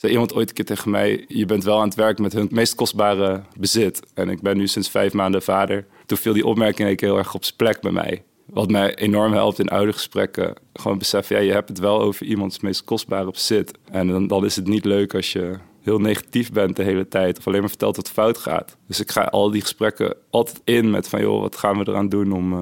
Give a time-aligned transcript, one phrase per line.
[0.00, 2.48] zei iemand ooit een keer tegen mij: Je bent wel aan het werk met hun
[2.50, 4.02] meest kostbare bezit.
[4.14, 5.86] En ik ben nu sinds vijf maanden vader.
[6.06, 8.22] Toen viel die opmerking heel erg op zijn plek bij mij.
[8.46, 10.54] Wat mij enorm helpt in oude gesprekken.
[10.72, 13.78] Gewoon beseffen, ja, je hebt het wel over iemands meest kostbare bezit.
[13.90, 17.38] En dan, dan is het niet leuk als je heel negatief bent de hele tijd.
[17.38, 18.76] Of alleen maar vertelt wat fout gaat.
[18.86, 21.20] Dus ik ga al die gesprekken altijd in met van...
[21.20, 22.58] joh, wat gaan we eraan doen om, uh,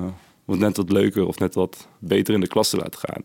[0.46, 1.26] om het net wat leuker...
[1.26, 3.22] of net wat beter in de klas te laten gaan.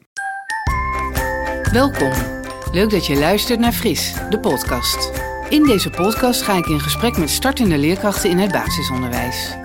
[1.71, 2.42] Welkom.
[2.73, 5.11] Leuk dat je luistert naar Fris, de podcast.
[5.49, 9.55] In deze podcast ga ik in gesprek met startende leerkrachten in het basisonderwijs.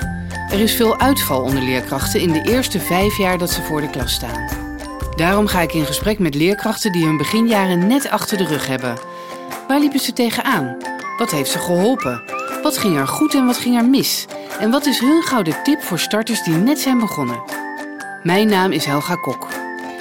[0.51, 3.91] Er is veel uitval onder leerkrachten in de eerste vijf jaar dat ze voor de
[3.91, 4.49] klas staan.
[5.17, 8.99] Daarom ga ik in gesprek met leerkrachten die hun beginjaren net achter de rug hebben.
[9.69, 10.77] Waar liepen ze tegenaan?
[11.19, 12.23] Wat heeft ze geholpen?
[12.63, 14.27] Wat ging er goed en wat ging er mis?
[14.61, 17.43] En wat is hun gouden tip voor starters die net zijn begonnen?
[18.23, 19.49] Mijn naam is Helga Kok.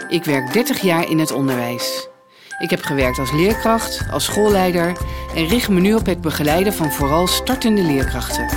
[0.10, 2.10] Ik werk 30 jaar in het onderwijs.
[2.58, 4.98] Ik heb gewerkt als leerkracht, als schoolleider
[5.36, 8.48] en richt me nu op het begeleiden van vooral startende leerkrachten.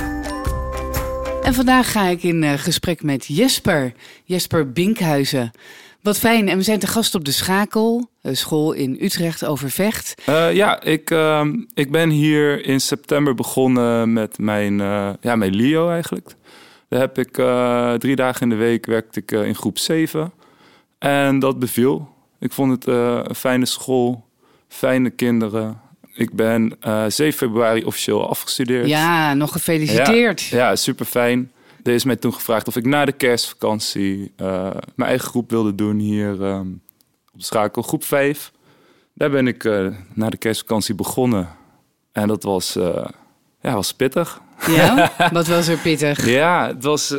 [1.41, 5.51] En vandaag ga ik in uh, gesprek met Jesper, Jesper Binkhuizen.
[6.01, 10.21] Wat fijn, en we zijn te gast op de Schakel, school in Utrecht Overvecht.
[10.29, 15.55] Uh, ja, ik, uh, ik ben hier in september begonnen met mijn, uh, ja, mijn
[15.55, 16.35] LIO eigenlijk.
[16.89, 17.33] Daar heb ik
[17.99, 20.31] drie dagen in de week werkte ik in groep 7.
[20.99, 22.09] En dat beviel.
[22.41, 22.85] Ik vond het
[23.27, 24.25] een fijne school,
[24.67, 25.81] fijne kinderen.
[26.13, 28.87] Ik ben 7 februari officieel afgestudeerd.
[28.87, 30.41] Ja, nog gefeliciteerd.
[30.41, 31.51] Ja, ja super fijn.
[31.83, 35.75] Er is mij toen gevraagd of ik na de kerstvakantie uh, mijn eigen groep wilde
[35.75, 36.81] doen hier um,
[37.33, 38.51] op de schakel, groep 5.
[39.13, 41.49] Daar ben ik uh, na de kerstvakantie begonnen.
[42.11, 43.05] En dat was, uh,
[43.61, 44.41] ja, was pittig.
[44.67, 46.25] Ja, wat was er pittig?
[46.25, 47.13] ja, het was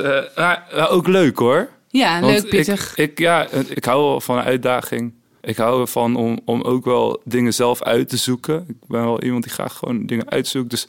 [0.89, 1.69] ook leuk hoor.
[1.93, 2.93] Ja, Want leuk pittig.
[2.97, 5.15] Ik, ik, ja, ik hou wel van een uitdaging.
[5.41, 8.65] Ik hou ervan om, om ook wel dingen zelf uit te zoeken.
[8.69, 10.70] Ik ben wel iemand die graag gewoon dingen uitzoekt.
[10.70, 10.89] Dus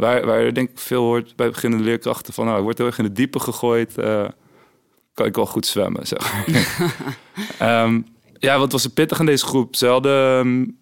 [0.00, 2.44] Waar, waar denk ik veel hoort bij beginnende leerkrachten van...
[2.44, 4.28] nou, ik word heel erg in de diepe gegooid, uh,
[5.14, 6.46] kan ik wel goed zwemmen, zeg
[7.62, 8.06] um,
[8.38, 9.76] ja, wat was er pittig aan deze groep?
[9.76, 10.38] Ze hadden...
[10.38, 10.78] Um,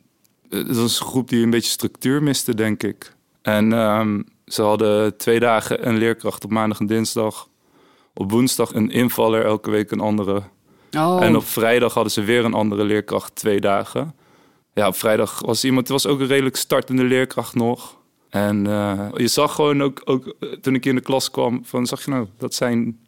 [0.49, 3.15] het was een groep die een beetje structuur miste, denk ik.
[3.43, 7.49] En um, ze hadden twee dagen een leerkracht op maandag en dinsdag.
[8.19, 10.43] Op woensdag een invaller, elke week een andere.
[10.97, 11.23] Oh.
[11.23, 14.15] En op vrijdag hadden ze weer een andere leerkracht, twee dagen.
[14.75, 17.97] Ja, op vrijdag was iemand, het was ook een redelijk startende leerkracht nog.
[18.31, 22.05] En uh, je zag gewoon ook, ook toen ik in de klas kwam, van zag
[22.05, 23.01] je nou, dat zijn.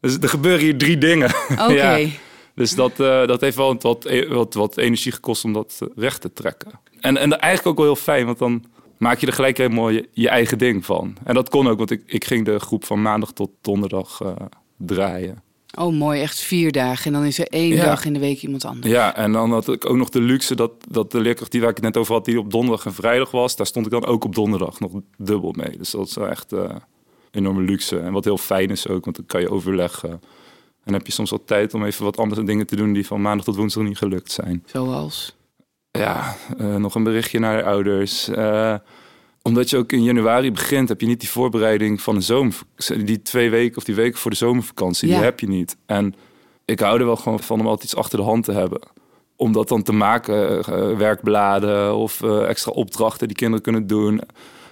[0.00, 1.30] Dus er gebeuren hier drie dingen.
[1.50, 1.72] Oké.
[1.72, 2.08] ja.
[2.54, 6.32] Dus dat, uh, dat heeft wel wat, wat, wat energie gekost om dat recht te
[6.32, 6.70] trekken.
[7.00, 8.64] En, en eigenlijk ook wel heel fijn, want dan
[9.00, 11.16] maak je er gelijk helemaal je, je eigen ding van.
[11.24, 14.32] En dat kon ook, want ik, ik ging de groep van maandag tot donderdag uh,
[14.76, 15.42] draaien.
[15.78, 16.20] Oh, mooi.
[16.20, 17.04] Echt vier dagen.
[17.06, 17.84] En dan is er één Ja.
[17.84, 18.92] dag in de week iemand anders.
[18.92, 21.70] Ja, en dan had ik ook nog de luxe dat, dat de leerkracht die waar
[21.70, 24.06] ik het net over had, die op donderdag en vrijdag was, daar stond ik dan
[24.06, 25.76] ook op donderdag nog dubbel mee.
[25.76, 26.74] Dus dat is echt eh
[27.30, 27.98] enorme luxe.
[27.98, 30.20] En wat heel fijn is ook, want dan kan je overleggen.
[30.84, 33.20] En heb je soms wat tijd om even wat andere dingen te doen die van
[33.20, 34.62] maandag tot woensdag niet gelukt zijn.
[34.66, 35.36] Zoals?
[35.90, 38.28] Ja, eh, nog een berichtje naar de ouders.
[38.28, 38.74] Eh,
[39.42, 42.54] omdat je ook in januari begint, heb je niet die voorbereiding van de zomer.
[43.04, 45.14] Die twee weken of die weken voor de zomervakantie, Ja.
[45.14, 45.76] die heb je niet.
[45.86, 46.14] En
[46.64, 48.80] ik hou er wel gewoon van om altijd iets achter de hand te hebben.
[49.36, 54.20] Om dat dan te maken, eh, werkbladen of extra opdrachten die kinderen kunnen doen.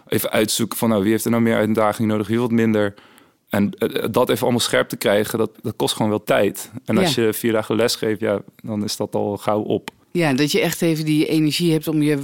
[0.08, 2.94] Even uitzoeken van nou, wie heeft er nou meer uitdaging nodig, wie wat minder.
[3.48, 3.70] En
[4.10, 6.70] dat even allemaal scherp te krijgen, dat, dat kost gewoon wel tijd.
[6.84, 7.22] En als Ja.
[7.22, 9.90] je vier dagen les geeft, ja, dan is dat al gauw op.
[10.12, 12.18] Ja, dat je echt even die energie hebt om je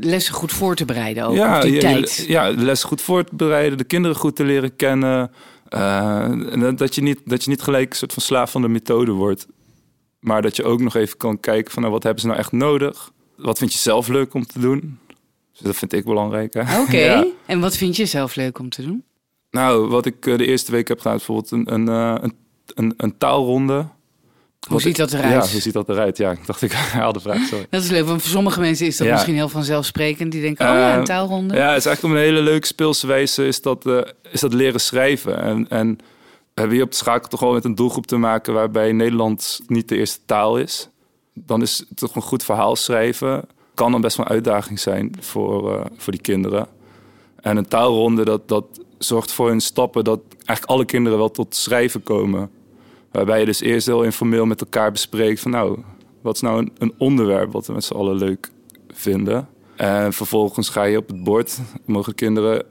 [0.00, 1.24] lessen goed voor te bereiden.
[1.24, 2.24] Ook op die je- tijd.
[2.28, 5.30] Ja, de les goed voor te bereiden, de kinderen goed te leren kennen.
[5.68, 6.30] Eh,
[6.76, 9.46] dat- je niet, dat je niet gelijk een soort van slaaf van de methode wordt.
[10.20, 12.52] Maar dat je ook nog even kan kijken van nou, wat hebben ze nou echt
[12.52, 13.10] nodig?
[13.36, 14.98] Wat vind je zelf leuk om te doen?
[15.52, 16.54] Dus dat vind ik belangrijk.
[16.54, 16.96] Oké.
[17.10, 17.26] Ja.
[17.46, 19.04] En wat vind je zelf leuk om te doen?
[19.50, 22.34] Nou, wat ik eh, de eerste week heb gedaan, bijvoorbeeld een, een, eh, een,
[22.74, 23.86] een, een taalronde.
[24.60, 25.44] Hoe Wat ziet dat eruit?
[25.44, 26.16] Ja, hoe ziet dat eruit?
[26.16, 27.66] Ja, ik dacht ik haal de vraag, sorry.
[27.70, 29.12] Dat is leuk, want voor sommige mensen is dat Ja.
[29.12, 30.32] misschien heel vanzelfsprekend.
[30.32, 31.54] Die denken, oh ja, een Eh, taalronde.
[31.54, 33.98] Ja, het is eigenlijk een hele leuke speelse wijze is dat, eh,
[34.30, 35.42] is dat leren schrijven.
[35.42, 35.88] En, en
[36.54, 39.60] we hebben hier op de schakel toch wel met een doelgroep te maken waarbij Nederlands
[39.66, 40.88] niet de eerste taal is.
[41.34, 43.44] Dan is het toch een goed verhaal schrijven.
[43.74, 46.66] Kan dan best wel een uitdaging zijn voor, eh, voor die kinderen.
[47.40, 48.64] En een taalronde, dat, dat
[48.98, 52.50] zorgt voor een stappen dat eigenlijk alle kinderen wel tot schrijven komen.
[53.10, 55.78] Waarbij je dus eerst heel informeel met elkaar bespreekt van nou,
[56.20, 58.50] wat is nou een, onderwerp wat we met z'n allen leuk
[58.88, 59.48] vinden.
[59.76, 62.66] En vervolgens ga je op het bord, mogen kinderen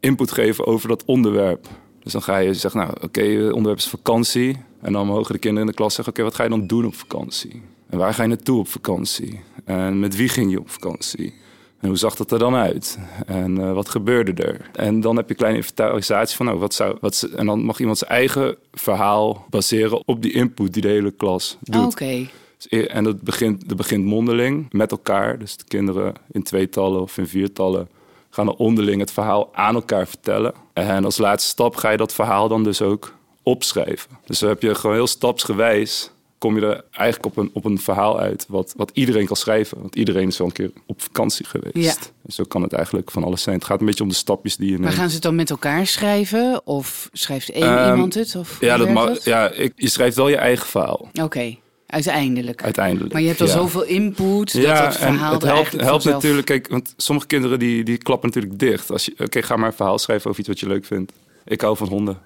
[0.00, 1.68] input geven over dat onderwerp.
[2.02, 4.56] Dus dan ga je zeggen, nou oké, het onderwerp is vakantie.
[4.80, 6.86] En dan mogen de kinderen in de klas zeggen, oké, wat ga je dan doen
[6.86, 7.62] op vakantie?
[7.88, 9.40] En waar ga je naartoe op vakantie?
[9.64, 11.34] En met wie ging je op vakantie?
[11.80, 12.98] En hoe zag dat er dan uit?
[13.26, 14.70] En uh, wat gebeurde er?
[14.72, 17.78] En dan heb je een kleine inventarisatie van, nou, wat zou, wat, en dan mag
[17.78, 21.92] iemand zijn eigen verhaal baseren op die input die de hele klas doet.
[21.92, 22.28] Oké.
[22.56, 25.38] Dus e- En dat begint, dat begint mondeling met elkaar.
[25.38, 27.88] Dus de kinderen in tweetallen of in viertallen
[28.30, 30.54] gaan dan onderling het verhaal aan elkaar vertellen.
[30.72, 34.10] En als laatste stap ga je dat verhaal dan dus ook opschrijven.
[34.26, 37.78] Dus dan heb je gewoon heel stapsgewijs kom je er eigenlijk op een, op een
[37.78, 39.80] verhaal uit wat, wat iedereen kan schrijven.
[39.80, 41.74] Want iedereen is wel een keer op vakantie geweest.
[41.76, 41.94] Ja.
[42.26, 43.56] En zo kan het eigenlijk van alles zijn.
[43.56, 44.94] Het gaat een beetje om de stapjes die je Maar neemt.
[44.94, 46.66] gaan ze het dan met elkaar schrijven?
[46.66, 48.36] Of schrijft één Ehm, iemand het?
[48.36, 51.56] Of Ja, dat mag, ja ik, je schrijft wel je eigen verhaal, Oké,
[51.86, 52.62] uiteindelijk.
[52.62, 53.12] uiteindelijk.
[53.12, 53.52] Maar je hebt al Ja.
[53.52, 56.46] zoveel input dat het verhaal en het helpt, helpt vanzelf- natuurlijk.
[56.46, 58.90] Kijk, want sommige kinderen die, die klappen natuurlijk dicht.
[58.90, 61.12] Als je, oké, ga maar een verhaal schrijven over iets wat je leuk vindt.
[61.44, 62.18] Ik hou van honden.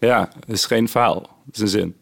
[0.00, 1.20] Ja, het is geen verhaal.
[1.46, 1.96] Het is een zin.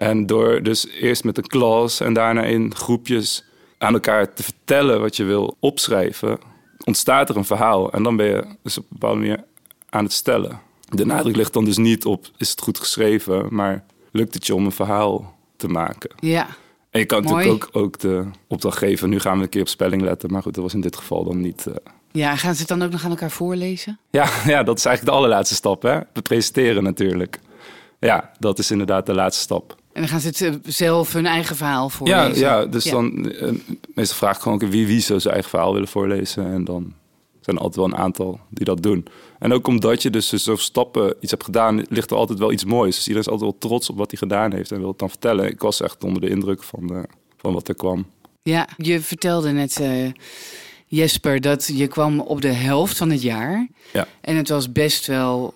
[0.00, 3.44] En door dus eerst met een klas en daarna in groepjes
[3.78, 6.38] aan elkaar te vertellen wat je wil opschrijven,
[6.84, 7.92] ontstaat er een verhaal.
[7.92, 9.44] En dan ben je dus op een bepaalde manier
[9.90, 10.60] aan het stellen.
[10.88, 14.54] De nadruk ligt dan dus niet op is het goed geschreven, maar lukt het je
[14.54, 16.10] om een verhaal te maken.
[16.20, 16.46] Ja,
[16.90, 17.34] En je kan Mooi.
[17.36, 19.08] natuurlijk ook, ook de opdracht geven.
[19.08, 20.32] Nu gaan we een keer op spelling letten.
[20.32, 21.66] Maar goed, dat was in dit geval dan niet.
[21.66, 21.74] eh.
[22.12, 23.98] ja, gaan ze het dan ook nog aan elkaar voorlezen?
[24.10, 25.82] Ja, ja, dat is eigenlijk de allerlaatste stap.
[25.82, 25.98] Hè?
[26.12, 27.38] We presenteren natuurlijk.
[27.98, 29.78] Ja, dat is inderdaad de laatste stap.
[29.92, 32.38] En dan gaan ze eh, zelf hun eigen verhaal voorlezen?
[32.38, 32.90] ja, dus Ja.
[32.90, 33.52] dan eh,
[33.94, 36.52] meestal vraag ik gewoon wie, wie zou zijn eigen verhaal willen voorlezen.
[36.52, 36.92] En dan
[37.40, 39.06] zijn er altijd wel een aantal die dat doen.
[39.38, 42.64] En ook omdat je dus zo stappen iets hebt gedaan, ligt er altijd wel iets
[42.64, 42.94] moois.
[42.94, 45.08] Dus iedereen is altijd wel trots op wat hij gedaan heeft en wil het dan
[45.10, 45.46] vertellen.
[45.46, 47.06] Ik was echt onder de indruk van,
[47.36, 48.06] van wat er kwam.
[48.42, 50.10] Ja, je vertelde net, eh,
[50.86, 53.68] Jesper, dat je kwam op de helft van het jaar.
[53.92, 54.06] Ja.
[54.20, 55.54] En het was best wel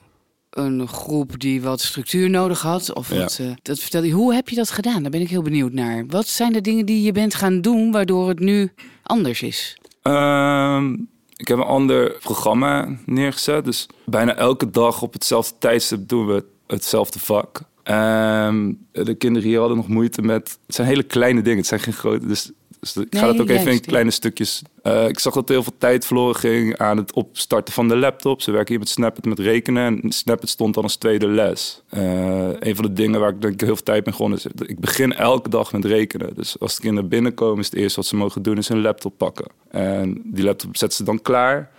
[0.57, 2.93] een groep die wat structuur nodig had.
[2.95, 3.19] Of Ja.
[3.21, 4.13] wat, eh, dat vertelde je.
[4.13, 5.03] Hoe heb je dat gedaan?
[5.03, 6.05] Daar ben ik heel benieuwd naar.
[6.07, 8.73] Wat zijn de dingen die je bent gaan doen waardoor het nu
[9.03, 9.79] anders is?
[10.03, 10.93] Ehm,
[11.37, 13.65] ik heb een ander programma neergezet.
[13.65, 17.61] Dus bijna elke dag op hetzelfde tijdstip doen we hetzelfde vak.
[17.83, 20.59] Ehm, de kinderen hier hadden nog moeite met...
[20.67, 22.27] Het zijn hele kleine dingen, het zijn geen grote...
[22.27, 22.51] Dus,
[22.93, 24.63] dus ik ga Nee, dat ook even in kleine stukjes...
[24.83, 28.43] Eh, ik zag dat heel veel tijd verloren ging aan het opstarten van de laptop.
[28.43, 30.03] Ze werken hier met Snapit met rekenen.
[30.03, 31.83] En Snapit stond dan als tweede les.
[31.89, 34.47] Eh, een van de dingen waar ik denk ik heel veel tijd mee begonnen is...
[34.67, 36.35] Ik begin elke dag met rekenen.
[36.35, 38.59] Dus als de kinderen binnenkomen is het eerste wat ze mogen doen...
[38.59, 39.47] is hun laptop pakken.
[39.71, 41.73] En die laptop zetten ze dan klaar...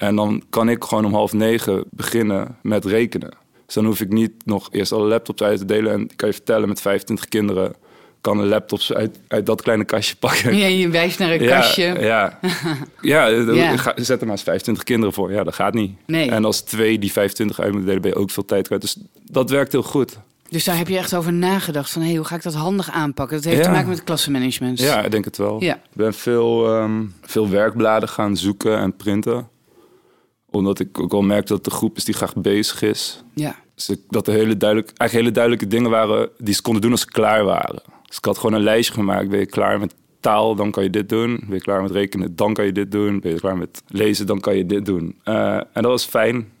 [0.00, 3.32] En dan kan ik gewoon om half negen beginnen met rekenen.
[3.66, 5.92] Dus dan hoef ik niet nog eerst alle laptops uit te delen.
[5.92, 7.74] En kan je vertellen met 25 kinderen.
[8.20, 10.56] Kan de laptops uit, uit dat kleine kastje pakken.
[10.56, 11.82] Ja, je wijst naar een Ja, kastje.
[12.00, 12.38] Ja,
[13.00, 13.76] ja, dan Ja.
[13.76, 15.32] ga- zet er maar eens 25 kinderen voor.
[15.32, 15.92] Ja, dat gaat niet.
[16.06, 16.30] Nee.
[16.30, 18.80] En als twee die 25 uit moeten delen, ben je ook veel tijd kwijt.
[18.80, 20.18] Dus dat werkt heel goed.
[20.48, 22.02] Dus daar heb je echt over nagedacht van...
[22.02, 23.36] Hey, hoe ga ik dat handig aanpakken?
[23.36, 23.64] Dat heeft Ja.
[23.64, 24.78] te maken met klassenmanagement.
[24.78, 25.62] Ja, ik denk het wel.
[25.62, 25.74] Ja.
[25.74, 29.48] Ik ben veel, ehm, veel werkbladen gaan zoeken en printen.
[30.50, 33.22] Omdat ik ook wel merk dat de groep is die graag bezig is.
[33.34, 33.56] ja.
[33.86, 36.90] Dus ik- dat er hele duidelijk, eigenlijk hele duidelijke dingen waren die ze konden doen
[36.90, 37.82] als ze klaar waren.
[38.06, 39.28] Dus ik had gewoon een lijstje gemaakt.
[39.28, 41.40] Ben je klaar met taal, dan kan je dit doen.
[41.46, 43.20] Ben je klaar met rekenen, dan kan je dit doen.
[43.20, 45.18] Ben je klaar met lezen, dan kan je dit doen.
[45.24, 46.52] Eh, en dat was fijn.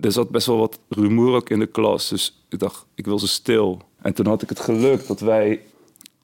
[0.00, 2.08] Er zat best wel wat rumoer ook in de klas.
[2.08, 3.82] Dus ik dacht, ik wil ze stil.
[4.02, 5.60] En toen had ik het geluk dat wij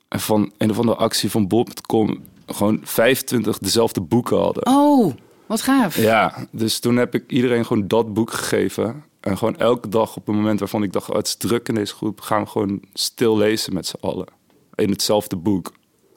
[0.08, 4.66] van een of andere actie van Bob.com gewoon 25 dezelfde boeken hadden.
[4.66, 5.14] Oh,
[5.46, 5.96] wat gaaf.
[5.96, 9.04] Ja, dus toen heb ik iedereen gewoon dat boek gegeven.
[9.26, 11.10] En gewoon elke dag op een moment waarvan ik dacht...
[11.10, 14.26] Oh, het is druk in deze groep, gaan we gewoon stil lezen met z'n allen.
[14.74, 15.72] In hetzelfde boek.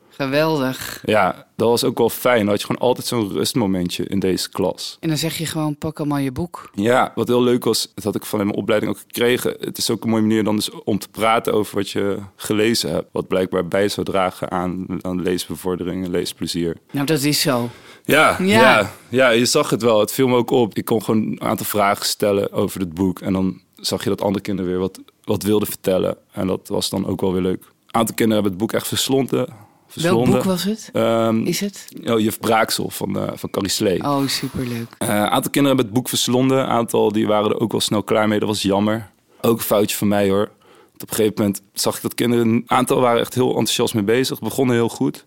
[0.09, 1.01] Geweldig.
[1.05, 2.39] Ja, dat was ook wel fijn.
[2.39, 4.97] Dan had je gewoon altijd zo'n rustmomentje in deze klas.
[4.99, 6.69] En dan zeg je gewoon, pak allemaal je boek.
[6.73, 9.55] Ja, wat heel leuk was, dat had ik van mijn opleiding ook gekregen.
[9.59, 12.91] Het is ook een mooie manier dan dus om te praten over wat je gelezen
[12.91, 13.07] hebt.
[13.11, 16.77] Wat blijkbaar bij zou dragen aan, aan leesbevordering en leesplezier.
[16.91, 17.69] Nou, dat is zo.
[18.09, 18.45] Ja, Ja.
[18.79, 18.91] ja.
[19.09, 19.99] Ja, je zag het wel.
[19.99, 20.75] Het viel me ook op.
[20.77, 23.19] Ik kon gewoon een aantal vragen stellen over het boek.
[23.19, 26.17] En dan zag je dat andere kinderen weer wat, wat wilden vertellen.
[26.31, 27.63] En dat was dan ook wel weer leuk.
[27.63, 29.47] Een aantal kinderen hebben het boek echt verslonden.
[29.93, 30.89] Welk boek was het?
[30.93, 31.85] Ehm, Is het?
[32.05, 34.03] oh, Juf Braaksel van, eh van Carrie Slee.
[34.03, 34.87] Oh, superleuk.
[34.97, 36.57] Eh, Een aantal kinderen hebben het boek verslonden.
[36.59, 38.39] Een aantal die waren er ook wel snel klaar mee.
[38.39, 39.09] Dat was jammer.
[39.41, 40.49] Ook een foutje van mij hoor.
[40.89, 42.47] Want op een gegeven moment zag ik dat kinderen...
[42.47, 44.39] Een aantal waren echt heel enthousiast mee bezig.
[44.39, 45.25] Begonnen heel goed.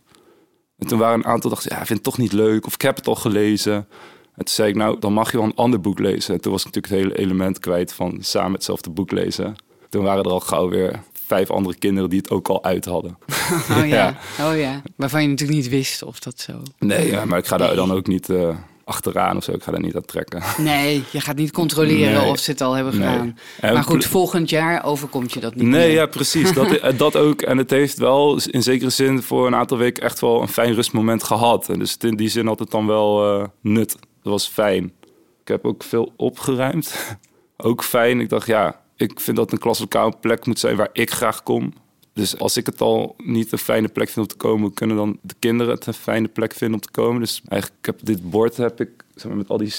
[0.82, 1.70] En toen waren een aantal dachten...
[1.74, 2.66] Ja, ik vind het toch niet leuk.
[2.66, 3.74] Of ik heb het al gelezen.
[3.74, 6.34] En toen zei ik, nou, dan mag je wel een ander boek lezen.
[6.34, 9.56] En toen was ik natuurlijk het hele element kwijt van samen hetzelfde boek lezen.
[9.88, 13.18] Toen waren er al gauw weer vijf andere kinderen die het ook al uit hadden.
[13.70, 14.18] Oh ja.
[14.48, 14.82] Oh ja.
[14.96, 16.62] Waarvan je natuurlijk niet wist of dat zo.
[16.78, 19.52] Nee, ja, maar ik ga daar dan ook niet eh, achteraan of zo.
[19.52, 20.42] Ik ga daar niet aan trekken.
[20.58, 22.30] Nee, je gaat niet controleren Nee.
[22.30, 23.38] of ze het al hebben gedaan.
[23.60, 25.96] Maar goed, volgend jaar overkomt je dat niet Nee, meer.
[25.96, 26.52] ja, precies.
[26.52, 27.42] Dat, eh, dat ook.
[27.42, 30.74] En het heeft wel in zekere zin voor een aantal weken echt wel een fijn
[30.74, 31.68] rustmoment gehad.
[31.68, 33.92] En dus in die zin had het dan wel eh, nut.
[34.22, 34.84] Dat was fijn.
[35.42, 37.16] Ik heb ook veel opgeruimd.
[37.56, 38.20] ook fijn.
[38.20, 41.72] Ik dacht, ja, ik vind dat een klaslokaal plek moet zijn waar ik graag kom.
[42.12, 45.18] Dus als ik het al niet een fijne plek vind om te komen, kunnen dan
[45.20, 47.20] de kinderen het een fijne plek vinden om te komen.
[47.20, 49.72] Dus eigenlijk heb dit bord heb ik zeg maar, met al die,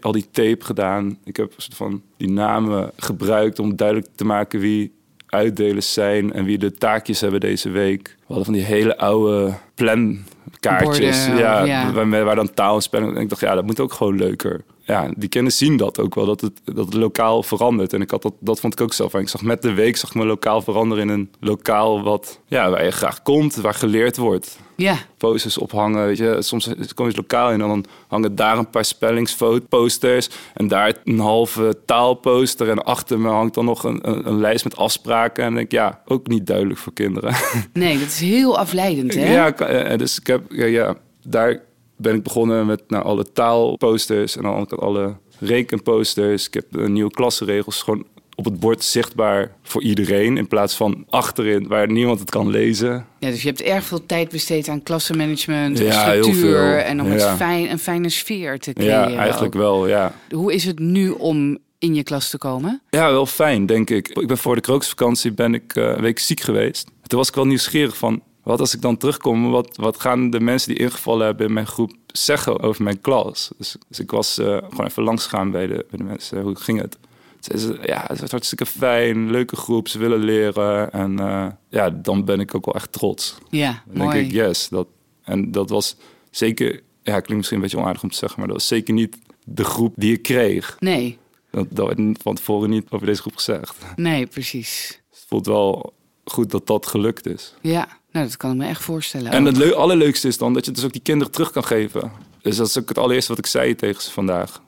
[0.00, 1.18] al die tape gedaan.
[1.24, 4.92] Ik heb soort van die namen gebruikt om duidelijk te maken wie
[5.26, 8.16] uitdelers zijn en wie de taakjes hebben deze week.
[8.18, 11.92] We hadden van die hele oude plankaartjes, Borden, ja, ja.
[11.92, 13.16] Waar, waar dan taal en spelling.
[13.16, 14.64] En ik dacht, ja, dat moet ook gewoon leuker.
[14.88, 17.92] Ja, die kinderen zien dat ook wel, dat het, dat het lokaal verandert.
[17.92, 19.10] En ik had dat, dat vond ik ook zelf.
[19.10, 19.22] fijn.
[19.22, 22.70] Ik zag met de week zag ik mijn lokaal veranderen in een lokaal wat, ja,
[22.70, 26.06] waar je graag komt, waar geleerd wordt Ja, posters ophangen.
[26.06, 26.36] Weet je.
[26.38, 30.28] Soms kom je het lokaal in en dan hangen daar een paar spellingsposters.
[30.54, 32.70] En daar een halve taalposter.
[32.70, 35.44] En achter me hangt dan nog een, een, een lijst met afspraken.
[35.44, 37.34] En ik, ja, ook niet duidelijk voor kinderen.
[37.72, 39.32] nee, dat is heel afleidend, hè?
[39.32, 41.66] ja, dus ik heb, ja, ja, daar
[41.98, 44.36] ben ik begonnen met nou, alle taalposters.
[44.36, 46.46] En ik alle rekenposters.
[46.46, 50.36] Ik heb de nieuwe klassenregels gewoon op het bord zichtbaar voor iedereen.
[50.36, 53.06] In plaats van achterin, waar niemand het kan lezen.
[53.18, 57.36] Ja, dus je hebt erg veel tijd besteed aan klassenmanagement, Ja, structuur en om Ja.
[57.36, 59.10] fijn, een fijne sfeer te creëren.
[59.10, 59.60] Ja, eigenlijk ook.
[59.60, 60.14] wel, ja.
[60.30, 62.80] Hoe is het nu om in je klas te komen?
[62.90, 64.08] Ja, wel fijn, denk ik.
[64.08, 66.90] Ik ben voor de krooksvakantie ben ik eh, een week ziek geweest.
[67.06, 68.22] Toen was ik wel nieuwsgierig van...
[68.48, 71.66] wat als ik dan terugkom, wat, wat gaan de mensen die ingevallen hebben in mijn
[71.66, 73.50] groep zeggen over mijn klas?
[73.58, 76.42] Dus, dus ik was eh, gewoon even langsgegaan bij de, bij de mensen.
[76.42, 76.98] Hoe ging het?
[77.40, 80.92] Zeiden ze, ja, het was hartstikke fijn, leuke groep, ze willen leren.
[80.92, 83.38] En eh, ja, dan ben ik ook wel echt trots.
[83.50, 84.16] Ja, Dan mooi.
[84.18, 84.68] denk ik, yes.
[84.68, 84.86] Dat,
[85.22, 85.96] en dat was
[86.30, 88.38] zeker, ja, klinkt misschien een beetje onaardig om te zeggen...
[88.38, 90.76] maar dat was zeker niet de groep die ik kreeg.
[90.80, 91.18] Nee,
[91.50, 93.76] Dat, dat werd van tevoren niet over deze groep gezegd.
[93.96, 95.00] nee, precies.
[95.10, 95.92] Het voelt wel
[96.32, 97.54] goed dat dat gelukt is.
[97.60, 99.32] Ja, nou, dat kan ik me echt voorstellen.
[99.32, 99.46] En ook.
[99.46, 102.12] het leu- allerleukste is dan dat je dus ook die kinderen terug kan geven.
[102.42, 104.62] Dus dat is ook het allereerste wat ik zei tegen ze vandaag.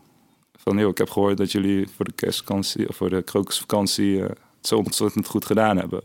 [0.56, 4.28] Van, joh, ik heb gehoord dat jullie voor de kerstvakantie of voor de krokusvakantie eh,
[4.28, 6.00] het zo ontzettend goed gedaan hebben.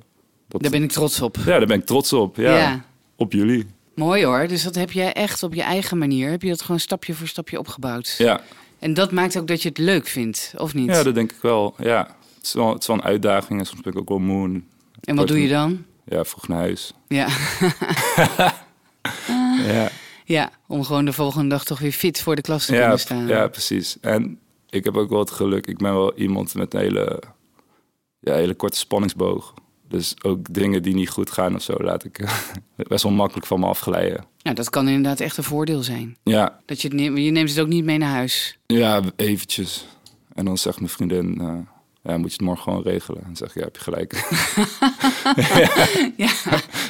[0.48, 1.38] Dat, Daar ben ik trots op.
[1.38, 2.36] Ja, daar ben ik trots op.
[2.36, 2.86] Ja, Ja.
[3.16, 3.66] Op jullie.
[3.96, 4.48] Mooi hoor.
[4.48, 6.30] Dus dat heb jij echt op je eigen manier.
[6.30, 8.16] Heb je dat gewoon stapje voor stapje opgebouwd.
[8.18, 8.42] Ja.
[8.80, 10.88] En dat maakt ook dat je het leuk vindt, of niet?
[10.90, 11.76] ja, dat denk ik wel.
[11.78, 12.16] Ja.
[12.36, 14.46] Het is wel, het is wel een uitdaging en soms ben ik ook wel moe.
[14.46, 14.66] En,
[15.06, 15.86] en wat doe je dan?
[16.06, 16.94] Ja, vroeg naar huis.
[17.08, 17.28] Ja.
[19.66, 19.90] Ja.
[20.26, 23.00] ja, om gewoon de volgende dag toch weer fit voor de klas te Ja, kunnen
[23.00, 23.28] staan.
[23.28, 23.98] ja, precies.
[24.02, 25.68] En ik heb ook wel het geluk.
[25.68, 27.22] Ik ben wel iemand met een hele,
[28.20, 29.54] ja, hele korte spanningsboog.
[29.88, 32.30] Dus ook dingen die niet goed gaan of zo, laat ik
[32.88, 34.26] best wel makkelijk van me afglijden.
[34.42, 36.18] Nou, dat kan inderdaad echt een voordeel zijn.
[36.24, 38.58] Ja, Dat je, het neemt, je neemt het ook niet mee naar huis.
[38.66, 39.86] ja, eventjes.
[40.34, 41.54] En dan zegt mijn vriendin, eh,
[42.06, 43.20] ja, moet je het morgen gewoon regelen?
[43.20, 44.14] En dan zeg ik, ja, heb je gelijk.
[46.18, 46.30] Ja,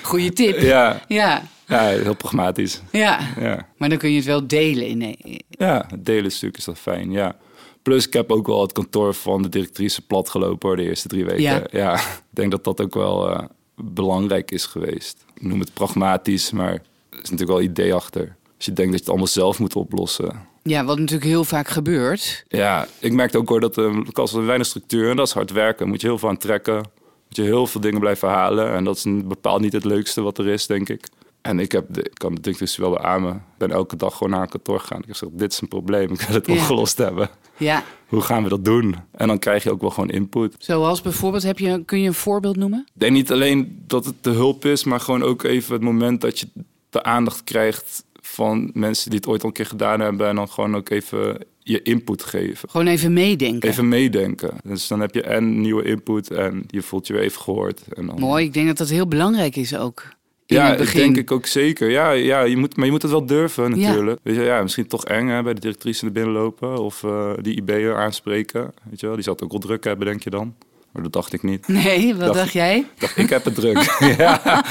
[0.03, 0.59] goede tip.
[0.59, 2.81] ja, Ja, ja, heel pragmatisch.
[2.91, 3.19] ja.
[3.39, 3.67] Ja.
[3.77, 4.85] Maar dan kun je het wel delen.
[4.87, 5.41] In.
[5.49, 7.35] Ja, het delen stuk is dat fijn, ja.
[7.81, 11.25] Plus, ik heb ook wel het kantoor van de directrice platgelopen hoor, de eerste drie
[11.25, 11.63] weken.
[11.71, 11.95] Ja.
[11.95, 13.43] ik denk dat dat ook wel eh,
[13.75, 15.25] belangrijk is geweest.
[15.33, 18.35] Ik noem het pragmatisch, maar er is natuurlijk wel idee achter.
[18.57, 20.47] Als je denkt dat je het allemaal zelf moet oplossen.
[20.69, 22.45] Ja, wat natuurlijk heel vaak gebeurt.
[22.47, 25.87] Ja, ik merkte ook hoor dat de er weinig structuur en dat is hard werken.
[25.87, 26.75] Moet je heel veel aan trekken.
[26.75, 28.73] Moet je heel veel dingen blijven halen.
[28.73, 31.07] En dat is een- bepaald niet het leukste wat er is, denk ik.
[31.41, 33.33] En ik, heb de, ik kan de directrice wel beamen.
[33.35, 34.97] Ik ben elke dag gewoon naar een kantoor gegaan.
[34.99, 36.11] Ik heb gezegd, dit is een probleem.
[36.11, 36.53] Ik wil het Ja.
[36.53, 37.29] opgelost hebben.
[37.57, 38.95] Ja, Hoe gaan we dat doen?
[39.11, 40.55] En dan krijg je ook wel gewoon input.
[40.57, 42.79] zoals bijvoorbeeld, heb je, kun je een voorbeeld noemen?
[42.93, 46.21] Ik denk niet alleen dat het de hulp is, maar gewoon ook even het moment
[46.21, 46.47] dat je
[46.89, 50.27] de aandacht krijgt van mensen die het ooit al een keer gedaan hebben.
[50.27, 52.69] En dan gewoon ook even je input geven.
[52.69, 53.69] Gewoon even meedenken.
[53.69, 54.53] Even meedenken.
[54.63, 57.81] Dus dan heb je en nieuwe input en je voelt je weer even gehoord.
[57.93, 58.19] En dan...
[58.19, 60.03] Mooi, ik denk dat dat heel belangrijk is ook.
[60.45, 61.89] In Ja, het dat denk ik ook zeker.
[61.89, 64.19] Ja, ja je moet, maar je moet het wel durven natuurlijk.
[64.23, 67.31] Weet je, ja, misschien toch eng hè, bij de directrice naar binnen lopen of eh,
[67.41, 68.73] die IB'er aanspreken.
[68.89, 70.55] Weet je wel, die zal het ook wel druk hebben, denk je dan.
[70.95, 71.67] Maar dat dacht ik niet.
[71.67, 72.77] Nee, wat Dacht- dacht jij?
[72.77, 73.95] Ik dacht, ik heb het druk.
[74.17, 74.63] ja.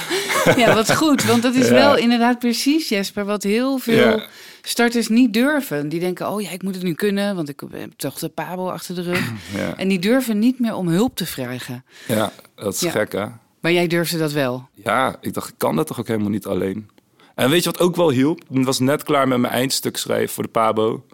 [0.57, 1.25] Ja, wat goed.
[1.25, 1.75] Want dat is Ja.
[1.75, 4.25] wel inderdaad precies, Jesper, wat heel veel Ja.
[4.63, 5.89] starters niet durven.
[5.89, 8.69] Die denken, oh ja, ik moet het nu kunnen, want ik heb toch de pabo
[8.71, 9.31] achter de rug.
[9.57, 9.77] Ja.
[9.77, 11.85] En die durven niet meer om hulp te vragen.
[12.07, 13.25] ja, dat is gek hè.
[13.61, 14.69] Maar jij durfde dat wel.
[14.75, 16.89] Ja, ik dacht, ik kan dat toch ook helemaal niet alleen.
[17.35, 18.41] En weet je wat ook wel hielp?
[18.51, 21.05] Ik was net klaar met mijn eindstuk schrijven voor de Pabo.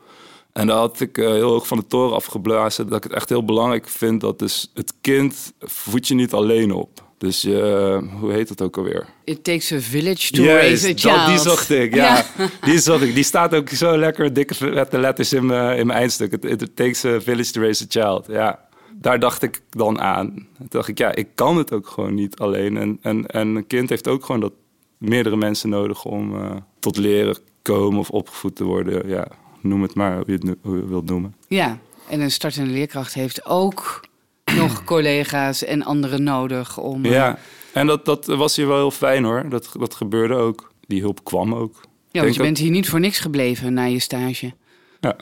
[0.53, 2.89] En daar had ik eh, heel hoog van de toren afgeblazen...
[2.89, 6.73] dat ik het echt heel belangrijk vind dat dus het kind voed je niet alleen
[6.73, 7.09] op.
[7.19, 9.07] Dus uh, hoe heet het ook alweer?
[9.25, 11.27] It takes a village to raise a child.
[11.27, 12.25] die zocht ik, ja.
[12.61, 13.15] Die zocht ik.
[13.15, 16.33] Die staat ook zo lekker dikke vette letters in mijn, in mijn eindstuk.
[16.33, 18.69] It, it takes a village to raise a child, ja.
[18.95, 20.49] Daar dacht ik dan aan.
[20.59, 22.77] Toen dacht ik, ja, ik kan het ook gewoon niet alleen.
[22.77, 24.53] En, en, en een kind heeft ook gewoon dat
[24.99, 29.09] meerdere mensen nodig om uh, tot leren komen of opgevoed te worden.
[29.09, 29.27] Ja,
[29.63, 31.35] noem het maar hoe je het, hoe je wilt noemen.
[31.49, 34.01] Ja, en een startende leerkracht heeft ook
[34.61, 37.05] nog collega's en anderen nodig om.
[37.05, 37.39] Ja,
[37.73, 39.49] en dat, dat was hier wel heel fijn hoor.
[39.49, 40.73] Dat, dat gebeurde ook.
[40.87, 41.81] Die hulp kwam ook.
[42.11, 44.53] Ja, want je bent hier niet voor niks gebleven na je stage.
[45.01, 45.17] Ja.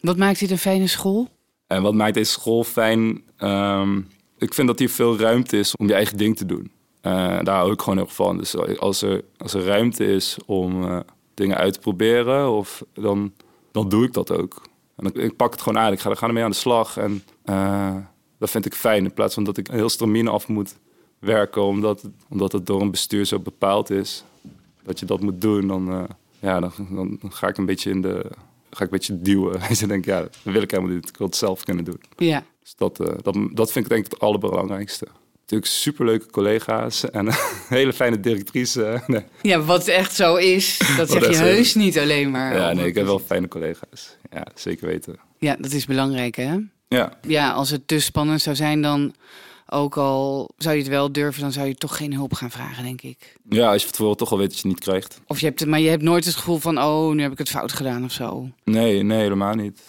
[0.00, 1.28] Wat maakt dit een fijne school?
[1.66, 3.22] En wat maakt deze school fijn?
[3.36, 4.00] Ehm,
[4.38, 6.72] ik vind dat hier veel ruimte is om je eigen ding te doen.
[7.02, 8.38] Uh, daar hou ik gewoon heel van.
[8.38, 11.00] Dus als er, als er ruimte is om uh,
[11.34, 13.32] dingen uit te proberen, of, dan,
[13.74, 14.62] dan doe ik dat ook.
[14.96, 15.92] En ik, ik pak het gewoon aan.
[15.92, 16.96] Ik ga, er, ga ermee aan de slag.
[16.96, 17.96] En uh,
[18.38, 19.04] dat vind ik fijn.
[19.04, 20.76] In plaats van dat ik heel stramine af moet
[21.18, 24.24] werken, omdat, het, omdat het door een bestuur zo bepaald is.
[24.82, 26.02] Dat je dat moet doen, dan, uh,
[26.38, 28.30] ja, dan, dan, ga ik een beetje in de.
[28.70, 29.60] Ga ik een beetje duwen.
[29.68, 31.08] En ze denken, ja, dat wil ik helemaal niet.
[31.08, 32.00] Ik wil het zelf kunnen doen.
[32.16, 32.44] Ja.
[32.62, 35.06] Dus dat, uh, dat, dat vind ik denk ik het allerbelangrijkste.
[35.44, 37.34] Natuurlijk superleuke collega's en een
[37.78, 39.00] hele fijne directrice.
[39.06, 39.24] Nee.
[39.42, 42.56] Ja, wat echt zo is, dat zeg je heus niet alleen maar.
[42.56, 44.16] Ja, nee, ik heb wel fijne collega's.
[44.30, 45.18] Ja, zeker weten.
[45.38, 46.56] Ja, dat is belangrijk, hè?
[46.88, 47.18] Ja.
[47.26, 49.14] Ja, als het te spannend zou zijn, dan
[49.68, 52.84] ook al zou je het wel durven, dan zou je toch geen hulp gaan vragen,
[52.84, 53.34] denk ik.
[53.48, 55.20] Ja, als je het tevoren toch al weet dat je het niet krijgt.
[55.26, 57.38] Of je hebt het, maar je hebt nooit het gevoel van, oh, nu heb ik
[57.38, 58.48] het fout gedaan of zo.
[58.64, 59.80] Nee, nee, helemaal niet.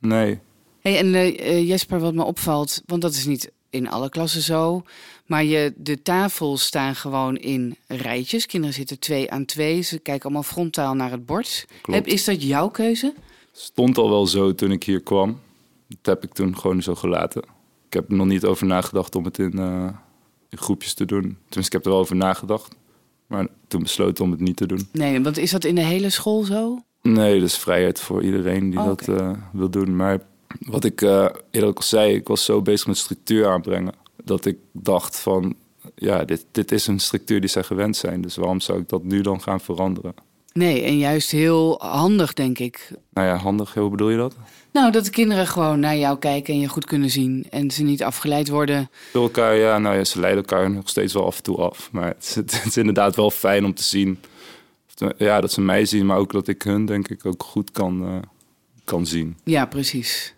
[0.00, 0.38] Nee.
[0.80, 4.82] Hey, en uh, Jesper, wat me opvalt, want dat is niet in alle klassen zo,
[5.26, 8.46] maar je, de tafels staan gewoon in rijtjes.
[8.46, 11.66] Kinderen zitten twee aan twee, ze kijken allemaal frontaal naar het bord.
[11.82, 13.14] Heb, is dat jouw keuze?
[13.52, 15.40] Stond al wel zo toen ik hier kwam.
[15.86, 17.42] Dat heb ik toen gewoon zo gelaten.
[17.86, 19.88] Ik heb er nog niet over nagedacht om het in, uh,
[20.48, 21.22] in groepjes te doen.
[21.22, 22.76] Tenminste, ik heb er wel over nagedacht.
[23.26, 24.88] Maar toen besloten om het niet te doen.
[24.92, 26.82] Nee, want is dat in de hele school zo?
[27.02, 29.96] Nee, dat is vrijheid voor iedereen die oh, dat uh, wil doen.
[29.96, 30.20] Maar
[30.60, 33.94] wat ik uh, eerder al zei, ik was zo bezig met structuur aanbrengen.
[34.24, 35.54] Dat ik dacht van,
[35.94, 38.20] ja, dit, dit is een structuur die zij gewend zijn.
[38.20, 40.14] Dus waarom zou ik dat nu dan gaan veranderen?
[40.52, 42.90] Nee, en juist heel handig, denk ik.
[43.12, 44.36] Nou ja, handig, hoe bedoel je dat?
[44.72, 47.46] Nou, dat de kinderen gewoon naar jou kijken en je goed kunnen zien.
[47.50, 48.90] En ze niet afgeleid worden.
[49.12, 51.88] Door elkaar, ja, nou ja, ze leiden elkaar nog steeds wel af en toe af.
[51.92, 54.18] Maar het is, het is inderdaad wel fijn om te zien.
[55.16, 58.02] Ja, dat ze mij zien, maar ook dat ik hun, denk ik, ook goed kan,
[58.02, 58.18] uh,
[58.84, 59.36] kan zien.
[59.44, 60.34] Ja, precies.